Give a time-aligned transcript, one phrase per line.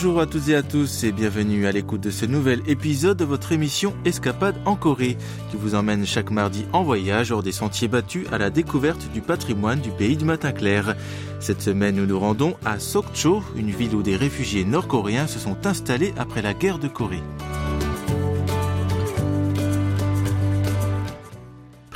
[0.00, 3.24] Bonjour à toutes et à tous et bienvenue à l'écoute de ce nouvel épisode de
[3.24, 5.18] votre émission Escapade en Corée
[5.50, 9.20] qui vous emmène chaque mardi en voyage hors des sentiers battus à la découverte du
[9.20, 10.94] patrimoine du pays du matin clair.
[11.40, 15.66] Cette semaine, nous nous rendons à Sokcho, une ville où des réfugiés nord-coréens se sont
[15.66, 17.24] installés après la guerre de Corée.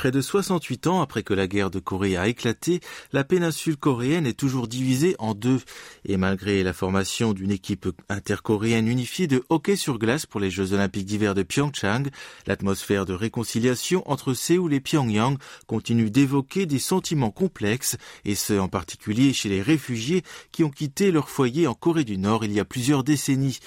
[0.03, 2.81] Près de 68 ans après que la guerre de Corée a éclaté,
[3.13, 5.61] la péninsule coréenne est toujours divisée en deux.
[6.03, 10.73] Et malgré la formation d'une équipe intercoréenne unifiée de hockey sur glace pour les Jeux
[10.73, 12.09] olympiques d'hiver de Pyeongchang,
[12.47, 15.37] l'atmosphère de réconciliation entre Séoul et Pyongyang
[15.67, 17.95] continue d'évoquer des sentiments complexes,
[18.25, 22.17] et ce en particulier chez les réfugiés qui ont quitté leur foyer en Corée du
[22.17, 23.59] Nord il y a plusieurs décennies.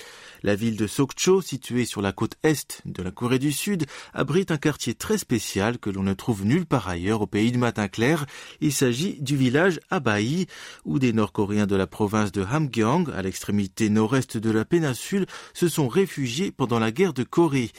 [0.46, 4.52] La ville de Sokcho, située sur la côte est de la Corée du Sud, abrite
[4.52, 7.88] un quartier très spécial que l'on ne trouve nulle part ailleurs au pays du matin
[7.88, 8.26] clair.
[8.60, 10.46] Il s'agit du village Abai,
[10.84, 15.66] où des Nord-Coréens de la province de Hamgyong, à l'extrémité nord-est de la péninsule, se
[15.66, 17.72] sont réfugiés pendant la guerre de Corée.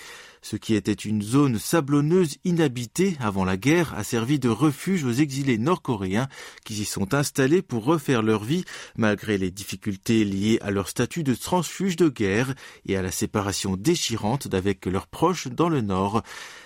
[0.49, 5.11] Ce qui était une zone sablonneuse inhabitée avant la guerre a servi de refuge aux
[5.11, 6.29] exilés nord-coréens
[6.63, 8.63] qui s'y sont installés pour refaire leur vie
[8.95, 13.75] malgré les difficultés liées à leur statut de transfuge de guerre et à la séparation
[13.75, 16.23] déchirante d'avec leurs proches dans le nord.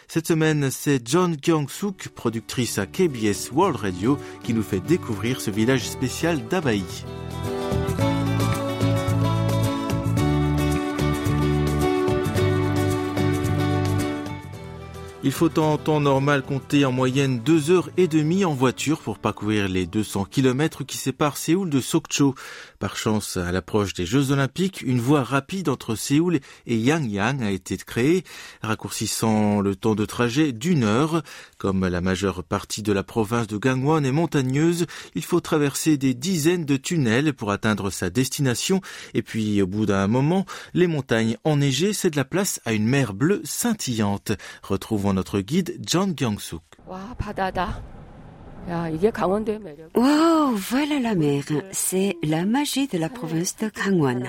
[0.07, 5.49] Cette semaine, c'est John Kyung-suk, productrice à KBS World Radio, qui nous fait découvrir ce
[5.49, 6.83] village spécial d'Abaï.
[15.23, 19.19] Il faut en temps normal compter en moyenne deux heures et demie en voiture pour
[19.19, 22.33] parcourir les 200 kilomètres qui séparent Séoul de Sokcho.
[22.79, 27.51] Par chance, à l'approche des Jeux Olympiques, une voie rapide entre Séoul et Yangyang a
[27.51, 28.23] été créée,
[28.63, 31.21] raccourcissant le temps de trajet d'une heure.
[31.59, 36.15] Comme la majeure partie de la province de Gangwon est montagneuse, il faut traverser des
[36.15, 38.81] dizaines de tunnels pour atteindre sa destination.
[39.13, 43.13] Et puis, au bout d'un moment, les montagnes enneigées cèdent la place à une mer
[43.13, 44.31] bleue scintillante.
[44.63, 46.63] Retrouvons notre guide John Gyung-suk.
[49.95, 51.43] Wow, voilà la mer.
[51.71, 54.23] C'est la magie de la province de Gangwon.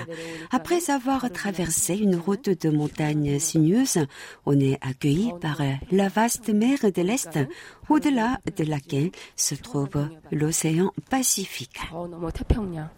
[0.51, 3.99] Après avoir traversé une route de montagne sinueuse,
[4.45, 5.61] on est accueilli par
[5.91, 7.39] la vaste mer de l'Est,
[7.89, 11.79] au-delà de laquelle se trouve l'océan Pacifique.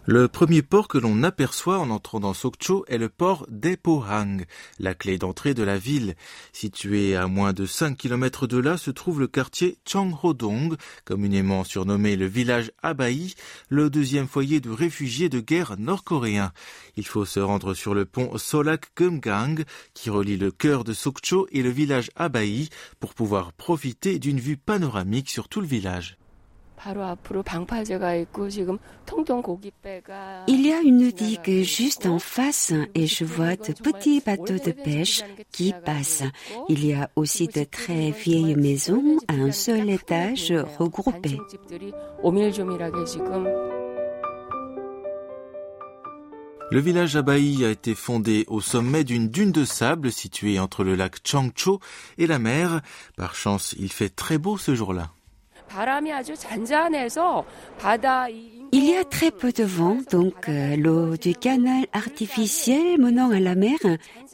[0.06, 4.44] Le premier port que l'on aperçoit en entrant dans Sokcho est le port d'Epohang,
[4.78, 6.14] la clé d'entrée de la ville.
[6.52, 10.76] Situé à moins de 5 km de là se trouve le quartier Changhodong,
[11.26, 13.34] communément surnommé le village Abai,
[13.68, 16.52] le deuxième foyer de réfugiés de guerre nord-coréens.
[16.96, 21.48] Il faut se rendre sur le pont Solak Gumgang, qui relie le cœur de Sokcho
[21.50, 22.68] et le village Abai,
[23.00, 26.16] pour pouvoir profiter d'une vue panoramique sur tout le village.
[30.48, 34.72] Il y a une digue juste en face et je vois de petits bateaux de
[34.72, 35.22] pêche
[35.52, 36.24] qui passent.
[36.68, 41.40] Il y a aussi de très vieilles maisons à un seul étage regroupées.
[46.72, 50.96] Le village Abai a été fondé au sommet d'une dune de sable située entre le
[50.96, 51.78] lac Changcho
[52.18, 52.80] et la mer.
[53.16, 55.15] Par chance, il fait très beau ce jour-là.
[58.72, 63.38] Il y a très peu de vent, donc euh, l'eau du canal artificiel menant à
[63.38, 63.78] la mer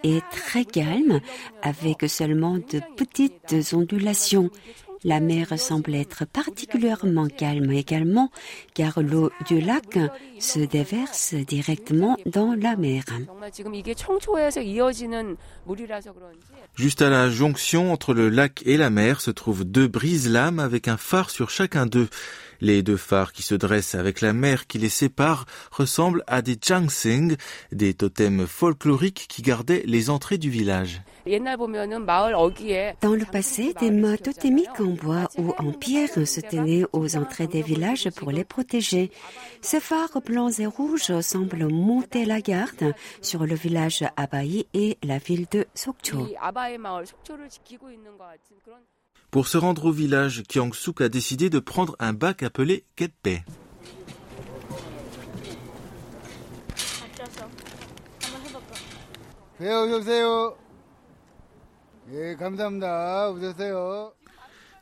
[0.03, 1.21] est très calme,
[1.63, 4.51] avec seulement de petites ondulations.
[5.05, 8.31] La mer semble être particulièrement calme également,
[8.75, 9.99] car l'eau du lac
[10.39, 13.03] se déverse directement dans la mer.
[16.77, 20.87] Juste à la jonction entre le lac et la mer se trouvent deux brise-lames avec
[20.87, 22.09] un phare sur chacun d'eux.
[22.62, 26.57] Les deux phares qui se dressent avec la mer qui les sépare ressemblent à des
[26.62, 27.37] changsing,
[27.73, 31.03] des totems folkloriques qui gardaient les entrées du village.
[31.27, 37.47] Dans le passé, des mâts totémiques en bois ou en pierre se tenaient aux entrées
[37.47, 39.11] des villages pour les protéger.
[39.61, 45.19] Ces phares blancs et rouges semblent monter la garde sur le village Abai et la
[45.19, 46.29] ville de Sokcho.
[49.31, 53.41] Pour se rendre au village, Kyung-suk a décidé de prendre un bac appelé Ketpe.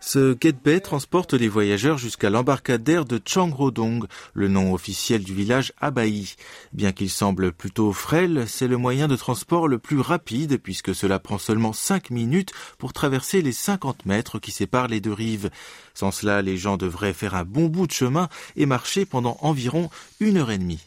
[0.02, 6.24] Ce Getbay transporte les voyageurs jusqu'à l'embarcadère de Changrodong, le nom officiel du village Abai.
[6.72, 11.18] Bien qu'il semble plutôt frêle, c'est le moyen de transport le plus rapide puisque cela
[11.18, 15.50] prend seulement 5 minutes pour traverser les 50 mètres qui séparent les deux rives.
[15.92, 19.90] Sans cela, les gens devraient faire un bon bout de chemin et marcher pendant environ
[20.18, 20.80] une heure et demie.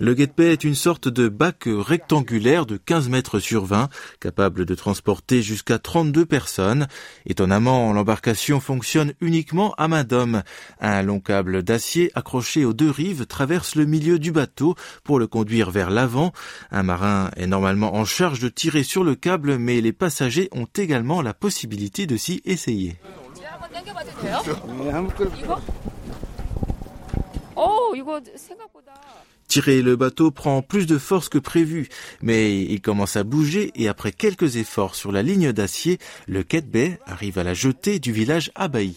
[0.00, 3.88] Le Getpay est une sorte de bac rectangulaire de 15 mètres sur 20,
[4.20, 6.88] capable de transporter jusqu'à 32 personnes.
[7.26, 10.42] Étonnamment, l'embarcation fonctionne uniquement à main d'homme.
[10.80, 14.74] Un long câble d'acier accroché aux deux rives traverse le milieu du bateau
[15.04, 16.32] pour le conduire vers l'avant.
[16.70, 20.68] Un marin est normalement en charge de tirer sur le câble, mais les passagers ont
[20.76, 22.96] également la possibilité de s'y essayer.
[29.54, 31.88] Tirer le bateau prend plus de force que prévu,
[32.22, 36.98] mais il commence à bouger et après quelques efforts sur la ligne d'acier, le Ketbay
[37.06, 38.96] arrive à la jetée du village Abaï.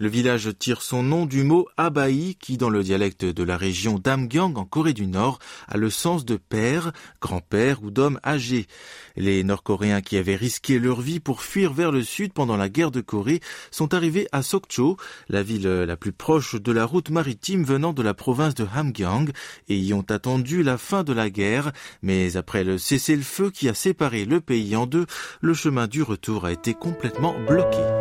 [0.00, 3.98] Le village tire son nom du mot Abaï qui, dans le dialecte de la région
[3.98, 8.68] d'Amgyang en Corée du Nord, a le sens de père, grand-père ou d'homme âgé.
[9.16, 12.92] Les Nord-Coréens qui avaient risqué leur vie pour fuir vers le sud pendant la guerre
[12.92, 13.40] de Corée
[13.72, 14.96] sont arrivés à Sokcho,
[15.28, 19.32] la ville la plus proche de la route maritime venant de la province de Hamgyang,
[19.68, 21.72] et y ont attendu la fin de la guerre,
[22.02, 25.06] mais après le cessez-le-feu qui a séparé le pays en deux,
[25.40, 27.97] le chemin du retour a été complètement bloqué.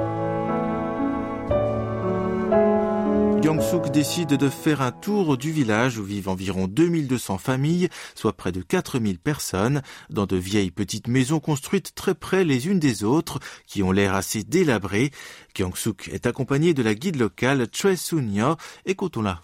[3.48, 8.52] Gyeongsuk décide de faire un tour du village où vivent environ 2200 familles, soit près
[8.52, 13.40] de 4000 personnes, dans de vieilles petites maisons construites très près les unes des autres,
[13.66, 15.12] qui ont l'air assez délabrées.
[15.56, 18.58] Gyeongsuk est accompagné de la guide locale Choi Sunya.
[18.86, 19.40] Écoutons-la.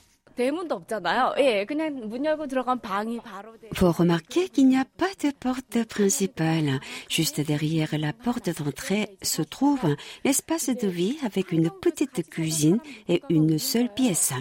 [3.73, 6.79] Faut remarquer qu'il n'y a pas de porte principale.
[7.07, 9.95] Juste derrière la porte d'entrée se trouve
[10.25, 14.33] l'espace de vie avec une petite cuisine et une seule pièce.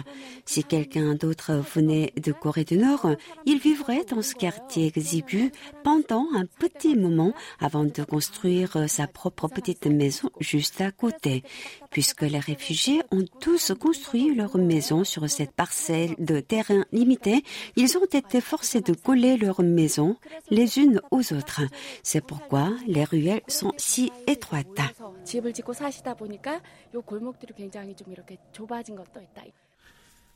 [0.45, 3.07] Si quelqu'un d'autre venait de Corée du Nord,
[3.45, 5.51] il vivrait dans ce quartier exigu
[5.83, 11.43] pendant un petit moment avant de construire sa propre petite maison juste à côté.
[11.91, 17.43] Puisque les réfugiés ont tous construit leur maison sur cette parcelle de terrain limité,
[17.75, 20.15] ils ont été forcés de coller leurs maisons
[20.49, 21.61] les unes aux autres.
[22.03, 24.67] C'est pourquoi les ruelles sont si étroites.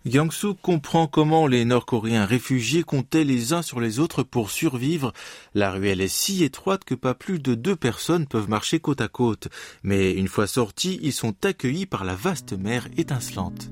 [0.05, 5.11] Yang comprend comment les Nord-Coréens réfugiés comptaient les uns sur les autres pour survivre.
[5.53, 9.09] La ruelle est si étroite que pas plus de deux personnes peuvent marcher côte à
[9.09, 9.49] côte.
[9.83, 13.69] Mais une fois sortis, ils sont accueillis par la vaste mer étincelante.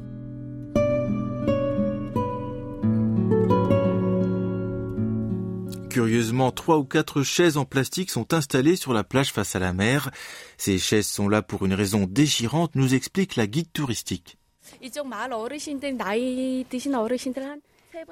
[5.95, 9.71] Curieusement, trois ou quatre chaises en plastique sont installées sur la plage face à la
[9.71, 10.11] mer.
[10.57, 14.37] Ces chaises sont là pour une raison déchirante, nous explique la guide touristique.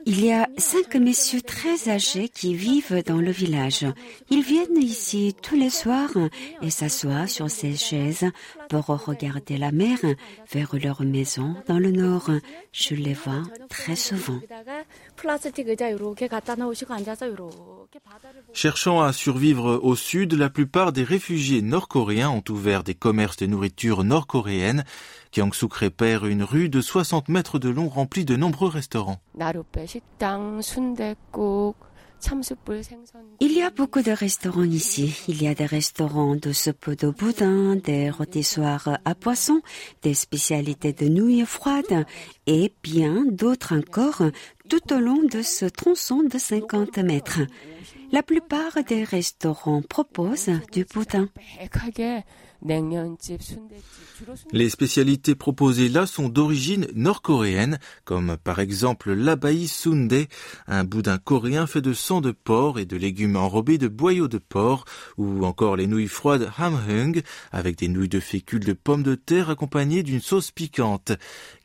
[0.06, 3.86] Il y a cinq messieurs très âgés qui vivent dans le village.
[4.30, 6.18] Ils viennent ici tous les soirs
[6.62, 8.26] et s'assoient sur ces chaises
[8.70, 10.00] pour regarder la mer
[10.52, 12.30] vers leur maison dans le nord.
[12.72, 14.40] Je les vois très souvent.
[18.54, 23.46] Cherchant à survivre au sud, la plupart des réfugiés nord-coréens ont ouvert des commerces de
[23.46, 24.84] nourriture nord-coréenne.
[25.32, 29.20] Gyeongsuk répère une rue de 60 mètres de long remplie de nombreux restaurants.
[33.40, 35.24] Il y a beaucoup de restaurants ici.
[35.28, 39.62] Il y a des restaurants de soupe de boudin, des rôtissoirs à poisson,
[40.04, 42.06] des spécialités de nouilles froides
[42.48, 44.22] et bien d'autres encore
[44.74, 47.42] tout au long de ce tronçon de 50 mètres.
[48.12, 51.30] La plupart des restaurants proposent du boudin.
[54.52, 60.28] Les spécialités proposées là sont d'origine nord-coréenne, comme par exemple l'abaï sundae,
[60.68, 64.38] un boudin coréen fait de sang de porc et de légumes enrobés de boyaux de
[64.38, 64.86] porc,
[65.18, 69.50] ou encore les nouilles froides hamhung, avec des nouilles de fécule de pommes de terre
[69.50, 71.12] accompagnées d'une sauce piquante.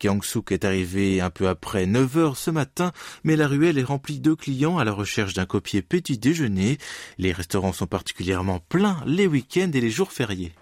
[0.00, 2.92] Gyeongsuk est arrivé un peu après 9 heures ce matin,
[3.24, 6.78] mais la ruelle est remplie de clients à la recherche d'un copier petit déjeuner.
[7.18, 10.52] Les restaurants sont particulièrement pleins les week-ends et les jours fériés.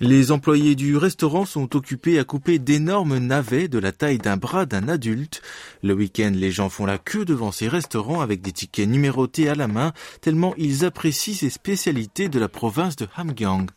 [0.00, 4.64] Les employés du restaurant sont occupés à couper d'énormes navets de la taille d'un bras
[4.64, 5.42] d'un adulte.
[5.82, 9.56] Le week-end, les gens font la queue devant ces restaurants avec des tickets numérotés à
[9.56, 13.70] la main, tellement ils apprécient ces spécialités de la province de Hamgyong.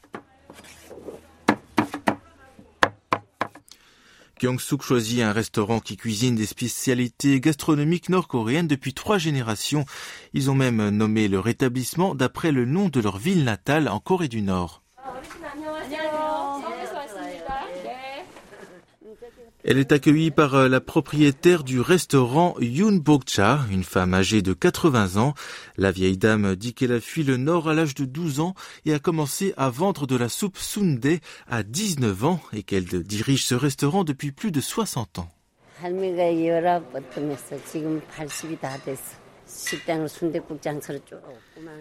[4.40, 9.86] Gyeongsuk choisit un restaurant qui cuisine des spécialités gastronomiques nord-coréennes depuis trois générations.
[10.34, 14.28] Ils ont même nommé leur établissement d'après le nom de leur ville natale en Corée
[14.28, 14.81] du Nord.
[19.64, 24.54] Elle est accueillie par euh, la propriétaire du restaurant Yoon Bokcha, une femme âgée de
[24.54, 25.36] 80 ans.
[25.78, 28.94] La vieille dame dit qu'elle a fui le nord à l'âge de 12 ans et
[28.94, 33.54] a commencé à vendre de la soupe sundae à 19 ans et qu'elle dirige ce
[33.54, 35.30] restaurant depuis plus de 60 ans.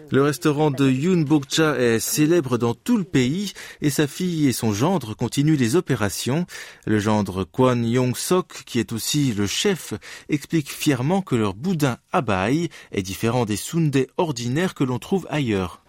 [0.09, 4.51] Le restaurant de Yoon Bokcha est célèbre dans tout le pays et sa fille et
[4.51, 6.45] son gendre continuent les opérations.
[6.85, 9.93] Le gendre Kwon Yong-sok, qui est aussi le chef,
[10.29, 15.81] explique fièrement que leur boudin abai est différent des sundae ordinaires que l'on trouve ailleurs.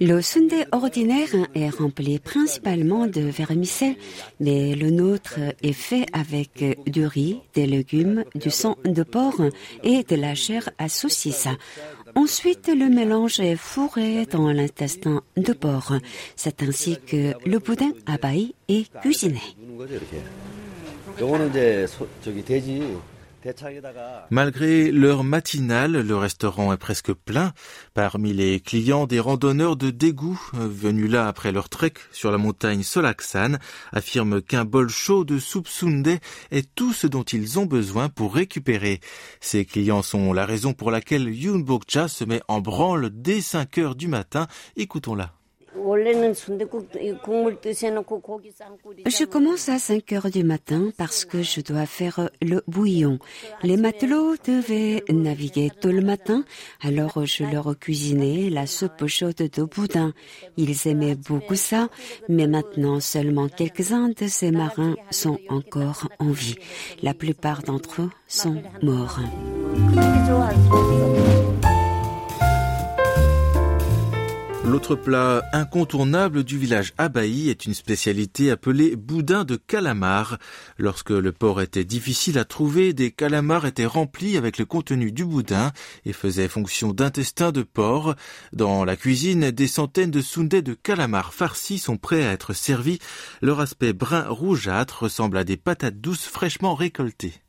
[0.00, 3.96] Le sundae ordinaire est rempli principalement de vermicelle,
[4.38, 9.42] mais le nôtre est fait avec du riz, des légumes, du sang de porc
[9.82, 11.48] et de la chair à saucisse.
[12.14, 15.94] Ensuite, le mélange est fourré dans l'intestin de porc.
[16.36, 19.42] C'est ainsi que le boudin abaï est cuisiné.
[24.30, 27.52] Malgré l'heure matinale, le restaurant est presque plein.
[27.94, 32.82] Parmi les clients, des randonneurs de dégoût, venus là après leur trek sur la montagne
[32.82, 33.58] Solaksan,
[33.92, 36.18] affirment qu'un bol chaud de soupe sundae
[36.50, 39.00] est tout ce dont ils ont besoin pour récupérer.
[39.40, 43.78] Ces clients sont la raison pour laquelle Yoon Bokcha se met en branle dès 5
[43.78, 44.48] heures du matin.
[44.76, 45.37] Écoutons-la.
[49.06, 53.18] Je commence à 5 heures du matin parce que je dois faire le bouillon.
[53.62, 56.44] Les matelots devaient naviguer tôt le matin,
[56.82, 60.12] alors je leur cuisinais la soupe chaude de boudin.
[60.56, 61.88] Ils aimaient beaucoup ça,
[62.28, 66.56] mais maintenant seulement quelques-uns de ces marins sont encore en vie.
[67.02, 69.20] La plupart d'entre eux sont morts.
[74.68, 80.36] L'autre plat incontournable du village Abaï est une spécialité appelée boudin de calamar.
[80.76, 85.24] Lorsque le porc était difficile à trouver, des calamars étaient remplis avec le contenu du
[85.24, 85.72] boudin
[86.04, 88.14] et faisaient fonction d'intestin de porc.
[88.52, 92.98] Dans la cuisine, des centaines de sundae de calamars farcis sont prêts à être servis.
[93.40, 97.40] Leur aspect brun rougeâtre ressemble à des patates douces fraîchement récoltées.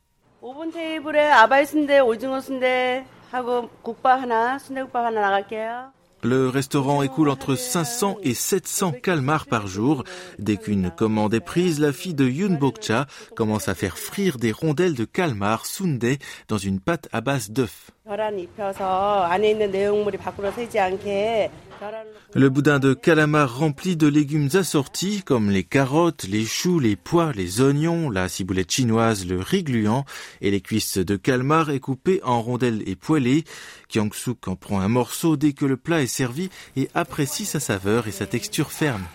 [6.22, 10.04] Le restaurant écoule entre 500 et 700 calmars par jour.
[10.38, 14.52] Dès qu'une commande est prise, la fille de Yun Bokcha commence à faire frire des
[14.52, 16.18] rondelles de calmar sundae
[16.50, 17.92] dans une pâte à base d'œufs.
[22.34, 27.32] Le boudin de calamar rempli de légumes assortis comme les carottes, les choux, les pois,
[27.34, 30.06] les oignons, la ciboulette chinoise, le riz gluant
[30.42, 33.44] et les cuisses de calmar est coupé en rondelles et poêlées.
[33.88, 38.08] Kyang-suk en prend un morceau dès que le plat est servi et apprécie sa saveur
[38.08, 39.06] et sa texture ferme.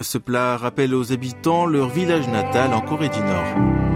[0.00, 3.87] Ce plat rappelle aux habitants leur village natal en Corée du Nord.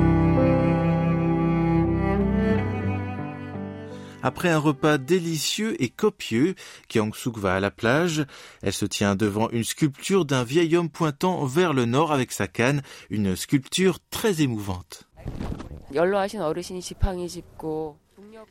[4.23, 6.55] Après un repas délicieux et copieux,
[6.89, 8.25] Kyung-suk va à la plage.
[8.63, 12.47] Elle se tient devant une sculpture d'un vieil homme pointant vers le nord avec sa
[12.47, 15.09] canne, une sculpture très émouvante.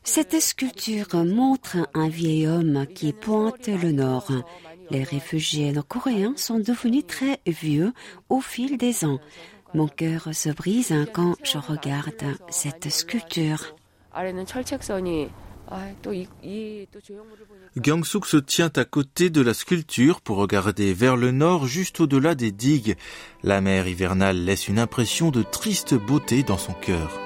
[0.04, 4.30] Cette sculpture montre un vieil homme qui pointe le nord.
[4.90, 7.92] Les réfugiés nord-coréens sont devenus très vieux
[8.28, 9.20] au fil des ans.
[9.74, 13.74] Mon cœur se brise quand je regarde cette sculpture.
[17.76, 22.34] Gyeongsuk se tient à côté de la sculpture pour regarder vers le nord juste au-delà
[22.34, 22.96] des digues.
[23.42, 27.21] La mer hivernale laisse une impression de triste beauté dans son cœur.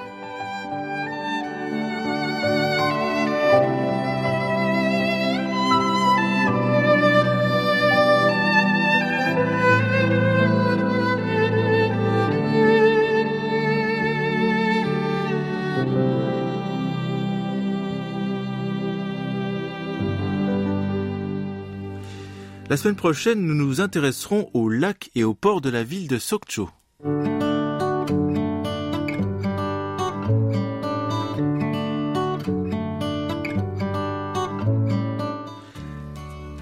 [22.77, 26.19] La semaine prochaine, nous nous intéresserons au lac et au port de la ville de
[26.19, 26.69] Sokcho.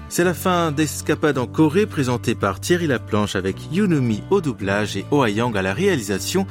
[0.08, 5.04] C'est la fin d'Escapade en Corée présentée par Thierry Laplanche avec Yunumi au doublage et
[5.12, 6.46] Yang à la réalisation.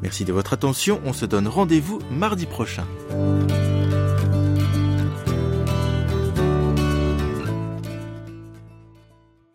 [0.00, 2.86] Merci de votre attention, on se donne rendez-vous mardi prochain.